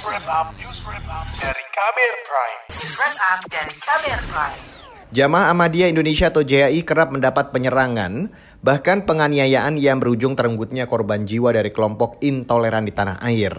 [0.00, 2.60] News Wrap Up, News Wrap Up dari Kamer Prime.
[2.72, 4.60] News Wrap Up dari Kamer Prime.
[5.12, 8.32] Jamaah Ahmadiyah Indonesia atau JAI kerap mendapat penyerangan,
[8.64, 13.52] bahkan penganiayaan yang berujung terenggutnya korban jiwa dari kelompok intoleran di tanah air.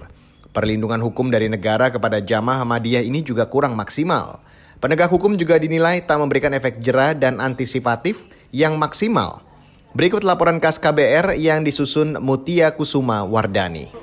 [0.49, 4.42] Perlindungan hukum dari negara kepada jamaah Ahmadiyah ini juga kurang maksimal.
[4.81, 9.46] Penegak hukum juga dinilai tak memberikan efek jerah dan antisipatif yang maksimal.
[9.94, 14.01] Berikut laporan khas KBR yang disusun Mutia Kusuma Wardani.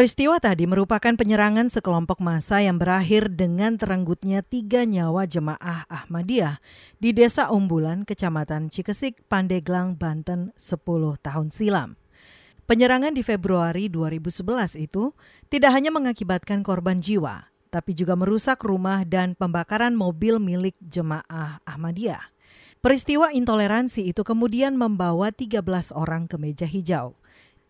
[0.00, 6.56] Peristiwa tadi merupakan penyerangan sekelompok massa yang berakhir dengan terenggutnya tiga nyawa jemaah Ahmadiyah
[6.96, 12.00] di Desa Umbulan, Kecamatan Cikesik, Pandeglang, Banten 10 tahun silam.
[12.64, 15.12] Penyerangan di Februari 2011 itu
[15.52, 22.24] tidak hanya mengakibatkan korban jiwa, tapi juga merusak rumah dan pembakaran mobil milik jemaah Ahmadiyah.
[22.80, 25.60] Peristiwa intoleransi itu kemudian membawa 13
[25.92, 27.20] orang ke meja hijau.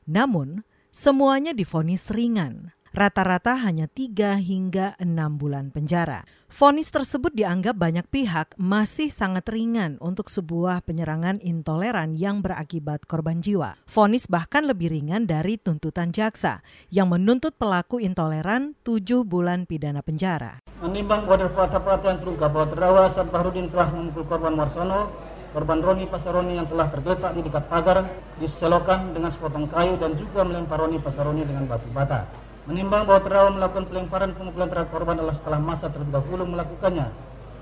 [0.07, 5.07] Namun, Semuanya difonis ringan, rata-rata hanya 3 hingga 6
[5.39, 6.27] bulan penjara.
[6.51, 13.39] Fonis tersebut dianggap banyak pihak masih sangat ringan untuk sebuah penyerangan intoleran yang berakibat korban
[13.39, 13.79] jiwa.
[13.87, 16.59] Fonis bahkan lebih ringan dari tuntutan jaksa
[16.91, 20.59] yang menuntut pelaku intoleran 7 bulan pidana penjara.
[20.83, 26.59] Menimbang bahwa perhatian terungkap bahwa terdakwa Saat Bahrudin telah memukul korban Marsono korban Roni Pasaroni
[26.59, 28.07] yang telah tergeletak di dekat pagar
[28.39, 32.27] diselokan dengan sepotong kayu dan juga melempar Roni Pasaroni dengan batu bata.
[32.71, 37.11] Menimbang bahwa terdakwa melakukan pelemparan pemukulan terhadap korban adalah setelah masa terdahulu melakukannya,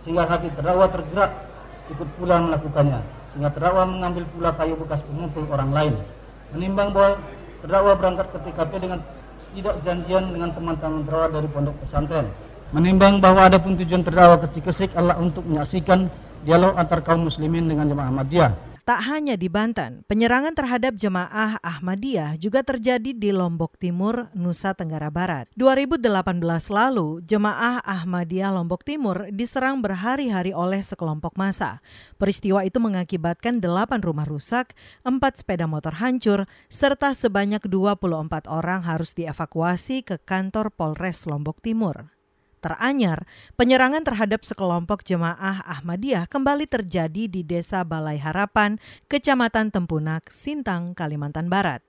[0.05, 1.33] sehingga hati terdakwa tergerak
[1.89, 3.01] ikut pula melakukannya,
[3.33, 5.95] sehingga terdakwa mengambil pula kayu bekas pemukul orang lain.
[6.53, 7.11] Menimbang bahwa
[7.65, 9.01] terdakwa berangkat ke TKP dengan
[9.57, 12.27] tidak janjian dengan teman-teman terdakwa dari pondok pesantren.
[12.69, 16.13] Menimbang bahwa ada pun tujuan terdakwa ke Cikesik adalah untuk menyaksikan
[16.49, 18.53] dialog antar kaum muslimin dengan jemaah Ahmadiyah.
[18.89, 25.13] Tak hanya di Banten, penyerangan terhadap jemaah Ahmadiyah juga terjadi di Lombok Timur, Nusa Tenggara
[25.13, 25.45] Barat.
[25.61, 26.41] 2018
[26.73, 31.85] lalu, jemaah Ahmadiyah Lombok Timur diserang berhari-hari oleh sekelompok massa.
[32.17, 34.73] Peristiwa itu mengakibatkan 8 rumah rusak,
[35.05, 42.09] 4 sepeda motor hancur, serta sebanyak 24 orang harus dievakuasi ke kantor Polres Lombok Timur.
[42.59, 43.23] Teranyar,
[43.55, 51.47] penyerangan terhadap sekelompok jemaah Ahmadiyah kembali terjadi di Desa Balai Harapan, Kecamatan Tempunak, Sintang, Kalimantan
[51.47, 51.87] Barat.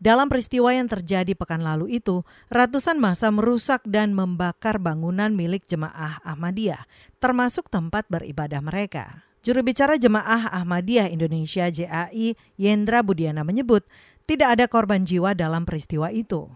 [0.00, 6.18] Dalam peristiwa yang terjadi pekan lalu itu, ratusan masa merusak dan membakar bangunan milik jemaah
[6.24, 6.88] Ahmadiyah,
[7.20, 9.28] termasuk tempat beribadah mereka.
[9.40, 13.84] Juru bicara Jemaah Ahmadiyah Indonesia JAI, Yendra Budiana menyebut,
[14.28, 16.48] tidak ada korban jiwa dalam peristiwa itu.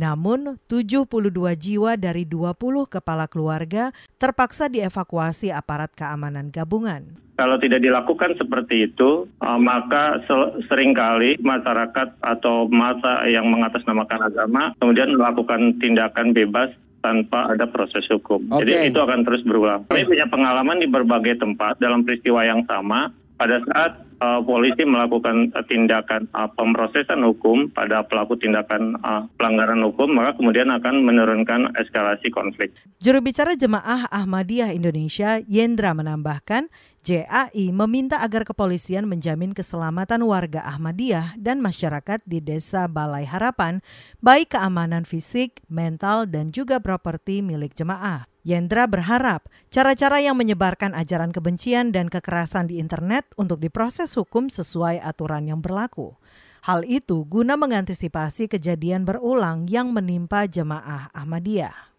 [0.00, 1.04] Namun, 72
[1.60, 7.04] jiwa dari 20 kepala keluarga terpaksa dievakuasi aparat keamanan gabungan.
[7.36, 10.24] Kalau tidak dilakukan seperti itu, eh, maka
[10.72, 18.04] sering kali masyarakat atau masa yang mengatasnamakan agama kemudian melakukan tindakan bebas tanpa ada proses
[18.12, 18.44] hukum.
[18.56, 18.60] Okay.
[18.64, 19.88] Jadi itu akan terus berulang.
[19.88, 23.08] Kami punya pengalaman di berbagai tempat dalam peristiwa yang sama
[23.40, 29.00] pada saat uh, polisi melakukan uh, tindakan uh, pemrosesan hukum pada pelaku tindakan
[29.40, 32.76] pelanggaran hukum, maka kemudian akan menurunkan eskalasi konflik.
[33.00, 36.68] Juru bicara Jemaah Ahmadiyah Indonesia, Yendra menambahkan,
[37.00, 43.80] JAI meminta agar kepolisian menjamin keselamatan warga Ahmadiyah dan masyarakat di Desa Balai Harapan,
[44.20, 48.29] baik keamanan fisik, mental, dan juga properti milik jemaah.
[48.40, 54.96] Yendra berharap cara-cara yang menyebarkan ajaran kebencian dan kekerasan di internet untuk diproses hukum sesuai
[55.04, 56.16] aturan yang berlaku.
[56.64, 61.90] Hal itu guna mengantisipasi kejadian berulang yang menimpa jemaah Ahmadiyah.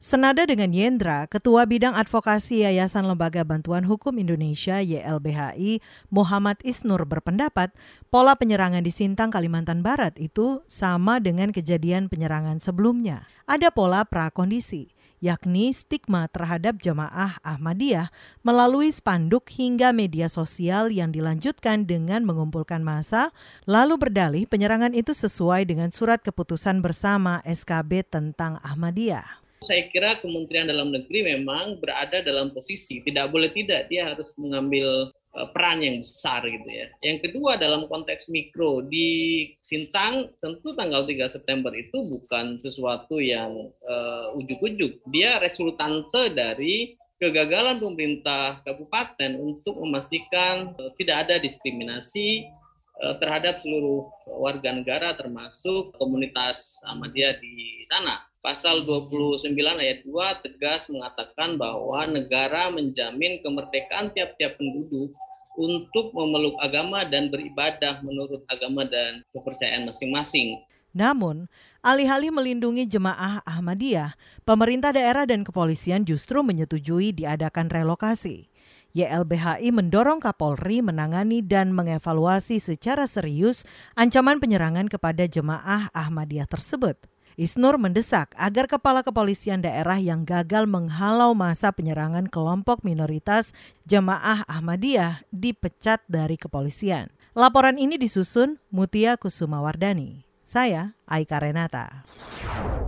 [0.00, 7.68] Senada dengan Yendra, Ketua Bidang Advokasi Yayasan Lembaga Bantuan Hukum Indonesia YLBHI Muhammad Isnur berpendapat
[8.08, 13.28] pola penyerangan di Sintang Kalimantan Barat itu sama dengan kejadian penyerangan sebelumnya.
[13.44, 14.88] Ada pola prakondisi
[15.20, 18.08] yakni stigma terhadap jemaah Ahmadiyah
[18.40, 23.30] melalui spanduk hingga media sosial yang dilanjutkan dengan mengumpulkan massa,
[23.68, 29.44] lalu berdalih penyerangan itu sesuai dengan surat keputusan bersama SKB tentang Ahmadiyah.
[29.60, 35.12] Saya kira Kementerian Dalam Negeri memang berada dalam posisi tidak boleh tidak dia harus mengambil
[35.30, 36.90] peran yang besar gitu ya.
[37.06, 43.70] Yang kedua dalam konteks mikro di Sintang tentu tanggal 3 September itu bukan sesuatu yang
[43.86, 45.06] uh, ujuk-ujuk.
[45.06, 52.50] Dia resultante dari kegagalan pemerintah kabupaten untuk memastikan uh, tidak ada diskriminasi
[52.98, 58.29] uh, terhadap seluruh warga negara termasuk komunitas Ahmadiyah di sana.
[58.40, 65.12] Pasal 29 ayat 2 tegas mengatakan bahwa negara menjamin kemerdekaan tiap-tiap penduduk
[65.60, 70.56] untuk memeluk agama dan beribadah menurut agama dan kepercayaan masing-masing.
[70.90, 71.46] Namun,
[71.86, 78.50] alih-alih melindungi jemaah Ahmadiyah, pemerintah daerah dan kepolisian justru menyetujui diadakan relokasi.
[78.90, 83.62] YLBHI mendorong Kapolri menangani dan mengevaluasi secara serius
[83.94, 87.09] ancaman penyerangan kepada jemaah Ahmadiyah tersebut.
[87.38, 93.54] Isnur mendesak agar kepala kepolisian daerah yang gagal menghalau masa penyerangan kelompok minoritas
[93.86, 97.10] jemaah Ahmadiyah dipecat dari kepolisian.
[97.34, 100.26] Laporan ini disusun Mutia Kusumawardani.
[100.42, 102.02] Saya Aika Renata.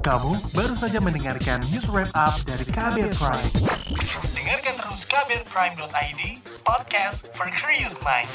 [0.02, 3.54] Kamu baru saja mendengarkan news wrap up dari Kabel Prime.
[4.34, 6.22] Dengarkan terus kbrprime.id,
[6.66, 8.26] podcast for curious mind.